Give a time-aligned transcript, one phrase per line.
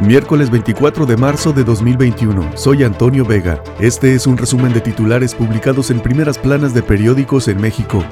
[0.00, 2.56] Miércoles 24 de marzo de 2021.
[2.56, 3.62] Soy Antonio Vega.
[3.80, 8.04] Este es un resumen de titulares publicados en primeras planas de periódicos en México.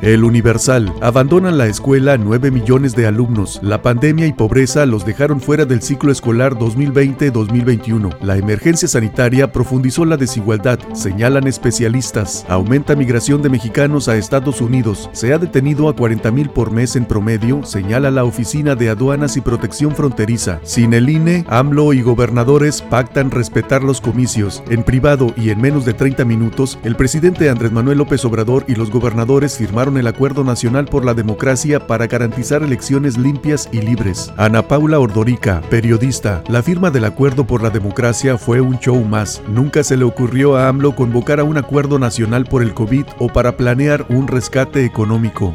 [0.00, 0.92] El Universal.
[1.00, 3.58] Abandonan la escuela 9 millones de alumnos.
[3.62, 8.16] La pandemia y pobreza los dejaron fuera del ciclo escolar 2020-2021.
[8.22, 12.46] La emergencia sanitaria profundizó la desigualdad, señalan especialistas.
[12.48, 15.10] Aumenta migración de mexicanos a Estados Unidos.
[15.12, 19.36] Se ha detenido a 40 mil por mes en promedio, señala la Oficina de Aduanas
[19.36, 20.60] y Protección Fronteriza.
[20.62, 24.62] Sin el INE, AMLO y gobernadores pactan respetar los comicios.
[24.70, 28.76] En privado y en menos de 30 minutos, el presidente Andrés Manuel López Obrador y
[28.76, 34.32] los gobernadores firmaron el Acuerdo Nacional por la Democracia para garantizar elecciones limpias y libres.
[34.36, 39.42] Ana Paula Ordorica, periodista, la firma del Acuerdo por la Democracia fue un show más.
[39.48, 43.28] Nunca se le ocurrió a AMLO convocar a un acuerdo nacional por el COVID o
[43.28, 45.52] para planear un rescate económico.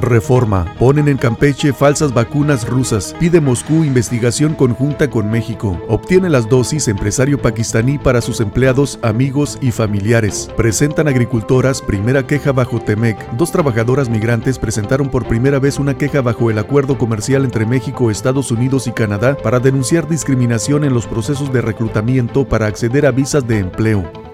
[0.00, 0.72] Reforma.
[0.78, 3.14] Ponen en Campeche falsas vacunas rusas.
[3.18, 5.80] Pide Moscú investigación conjunta con México.
[5.88, 10.48] Obtiene las dosis empresario pakistaní para sus empleados, amigos y familiares.
[10.56, 13.18] Presentan agricultoras primera queja bajo Temec.
[13.36, 18.10] Dos trabajadoras migrantes presentaron por primera vez una queja bajo el acuerdo comercial entre México,
[18.10, 23.10] Estados Unidos y Canadá para denunciar discriminación en los procesos de reclutamiento para acceder a
[23.10, 24.31] visas de empleo.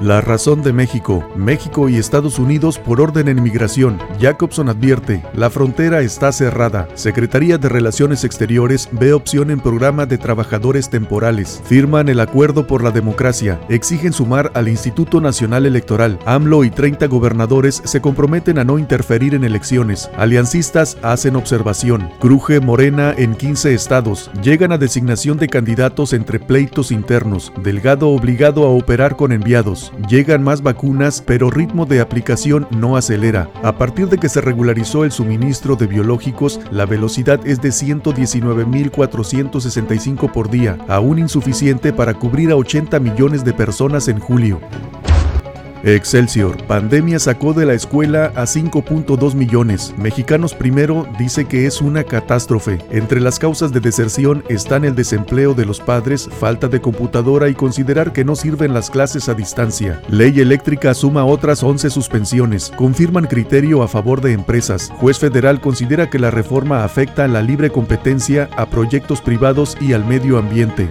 [0.00, 3.98] La razón de México, México y Estados Unidos por orden en migración.
[4.18, 6.88] Jacobson advierte, la frontera está cerrada.
[6.94, 11.60] Secretaría de Relaciones Exteriores ve opción en programa de trabajadores temporales.
[11.66, 13.60] Firman el acuerdo por la democracia.
[13.68, 16.18] Exigen sumar al Instituto Nacional Electoral.
[16.24, 20.08] AMLO y 30 gobernadores se comprometen a no interferir en elecciones.
[20.16, 22.08] Aliancistas hacen observación.
[22.20, 24.30] Cruje Morena en 15 estados.
[24.42, 27.52] Llegan a designación de candidatos entre pleitos internos.
[27.62, 29.89] Delgado obligado a operar con enviados.
[30.08, 33.48] Llegan más vacunas, pero ritmo de aplicación no acelera.
[33.62, 40.32] A partir de que se regularizó el suministro de biológicos, la velocidad es de 119.465
[40.32, 44.60] por día, aún insuficiente para cubrir a 80 millones de personas en julio.
[45.82, 49.94] Excelsior, pandemia sacó de la escuela a 5.2 millones.
[49.96, 52.78] Mexicanos Primero dice que es una catástrofe.
[52.90, 57.54] Entre las causas de deserción están el desempleo de los padres, falta de computadora y
[57.54, 60.02] considerar que no sirven las clases a distancia.
[60.10, 62.70] Ley eléctrica suma otras 11 suspensiones.
[62.76, 64.92] Confirman criterio a favor de empresas.
[64.98, 69.94] Juez federal considera que la reforma afecta a la libre competencia, a proyectos privados y
[69.94, 70.90] al medio ambiente.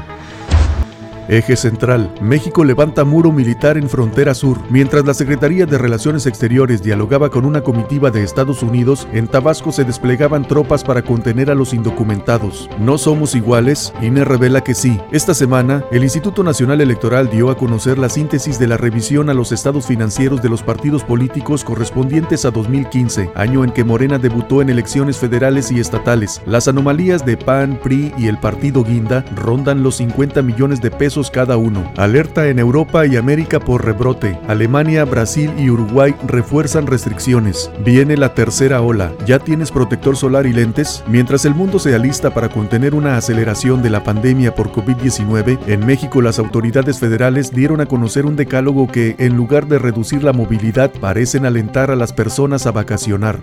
[1.30, 2.12] Eje central.
[2.22, 4.58] México levanta muro militar en frontera sur.
[4.72, 9.72] Mientras la Secretaría de Relaciones Exteriores dialogaba con una comitiva de Estados Unidos, en Tabasco
[9.72, 12.68] se desplegaban tropas para contener a los indocumentados.
[12.80, 13.94] ¿No somos iguales?
[14.02, 15.00] INE revela que sí.
[15.12, 19.36] Esta semana, el Instituto Nacional Electoral dio a conocer la síntesis de la revisión a
[19.36, 24.64] los estados financieros de los partidos políticos correspondientes a 2015, año en que Morena debutó
[24.64, 26.42] en elecciones federales y estatales.
[26.48, 31.19] Las anomalías de PAN, PRI y el partido Guinda rondan los 50 millones de pesos
[31.30, 31.92] cada uno.
[31.98, 34.40] Alerta en Europa y América por rebrote.
[34.48, 37.70] Alemania, Brasil y Uruguay refuerzan restricciones.
[37.84, 39.12] Viene la tercera ola.
[39.26, 41.04] ¿Ya tienes protector solar y lentes?
[41.08, 45.86] Mientras el mundo se alista para contener una aceleración de la pandemia por COVID-19, en
[45.86, 50.34] México las autoridades federales dieron a conocer un decálogo que, en lugar de reducir la
[50.34, 53.40] movilidad, parecen alentar a las personas a vacacionar.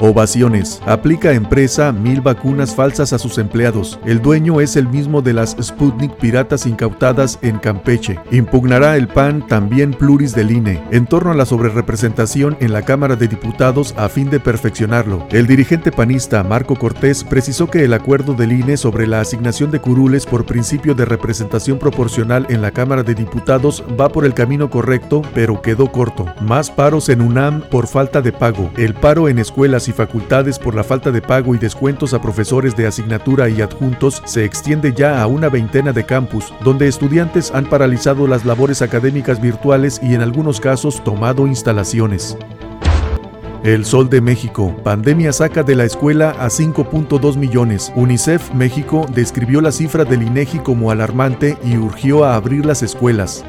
[0.00, 0.80] Ovaciones.
[0.86, 3.98] Aplica empresa mil vacunas falsas a sus empleados.
[4.06, 8.18] El dueño es el mismo de las Sputnik piratas incautadas en Campeche.
[8.30, 13.14] Impugnará el PAN también pluris del INE en torno a la sobrerepresentación en la Cámara
[13.14, 15.26] de Diputados a fin de perfeccionarlo.
[15.30, 19.80] El dirigente panista Marco Cortés precisó que el acuerdo del INE sobre la asignación de
[19.80, 24.70] curules por principio de representación proporcional en la Cámara de Diputados va por el camino
[24.70, 26.24] correcto, pero quedó corto.
[26.40, 28.70] Más paros en UNAM por falta de pago.
[28.78, 32.86] El paro en escuelas facultades por la falta de pago y descuentos a profesores de
[32.86, 38.26] asignatura y adjuntos se extiende ya a una veintena de campus, donde estudiantes han paralizado
[38.26, 42.36] las labores académicas virtuales y en algunos casos tomado instalaciones.
[43.62, 44.74] El Sol de México.
[44.82, 47.92] Pandemia saca de la escuela a 5.2 millones.
[47.94, 53.44] UNICEF México describió la cifra del INEGI como alarmante y urgió a abrir las escuelas.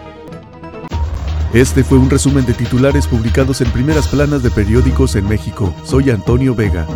[1.54, 5.76] Este fue un resumen de titulares publicados en primeras planas de periódicos en México.
[5.84, 6.88] Soy Antonio Vega.